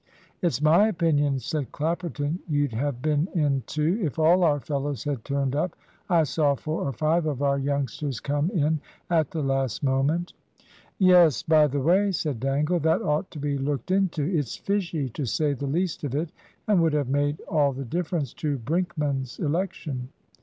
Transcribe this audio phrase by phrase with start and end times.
[0.41, 5.23] "It's my opinion," said Clapperton, "you'd have been in too, if all our fellows had
[5.23, 5.75] turned up.
[6.09, 10.33] I saw four or five of our youngsters come in at the last moment."
[10.97, 14.23] "Yes by the way," said Dangle, "that ought to be looked into.
[14.23, 16.31] It's fishy, to say the least of it,
[16.67, 20.09] and would have made all the difference to Brinkman's election."